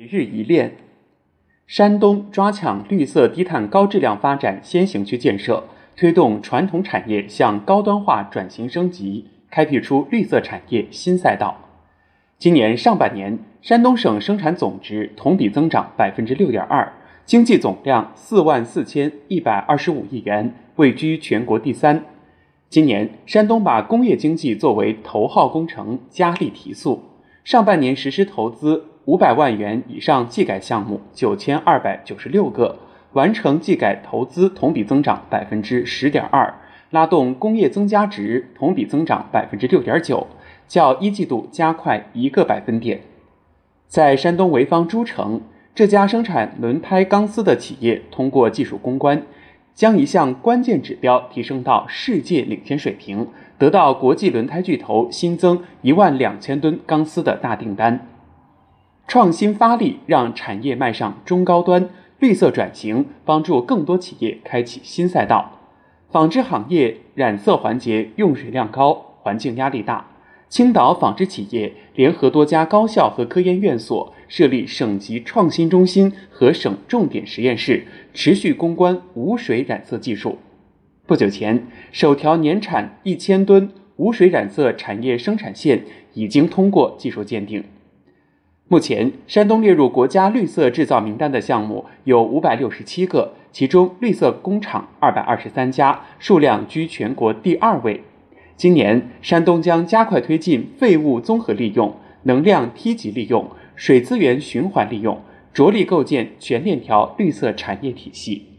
[0.00, 0.76] 每日一练：
[1.66, 5.64] 山东抓抢绿色低碳高质量发展先行区建设，
[5.96, 11.56] 推动传统产业向高端化转型升级，开辟出绿色产业新赛道。
[12.38, 16.92] 今年上半年，山东省生产总值同比增长百分之六点二，
[17.24, 22.04] 经济总量四万四千一百二十五亿元，位居全国第三。
[22.70, 27.02] 今年，山东把工业经济作为头号工程，加力提速。
[27.42, 28.84] 上半年实施投资。
[29.08, 32.78] 五百万元以上技改项目九千二百九十六个，
[33.14, 36.52] 完成技改投资同比增长百分之十点二，
[36.90, 40.26] 拉动工业增加值同比增长百分之六点九，
[40.66, 43.00] 较一季度加快一个百分点。
[43.86, 45.40] 在山东潍坊诸城，
[45.74, 49.22] 这家生产轮胎钢丝的企业通过技术攻关，
[49.74, 58.06] 将一项关键指标提升到世界领先水平，得到国际轮胎巨头新增一万两千吨钢丝的大订单。
[59.08, 65.60] 创新发力，让产业迈上中高端绿色转型，帮助更多企业开启新赛道。
[66.10, 68.92] 纺织行业染色环节用水量高，
[69.22, 70.06] 环境压力大。
[70.50, 80.36] 青岛纺织企业联合多家高校和科研院所，设立省级创新中心和省重点实验室，持续攻关无水染色技术。
[81.06, 87.64] 不久前，首条年产一千吨无水染色产业生产线已经通过技术鉴定。
[88.70, 98.02] 目前，山东列入国家绿色制造名单的项目有五百六十七个，其中绿色工厂二百二十三家，数量居全国第二位。
[98.56, 105.18] 今年，山东将加快推进废物综合利用、能量梯级利用、水资源循环利用，
[105.54, 108.57] 着力构建全链条绿色产业体系。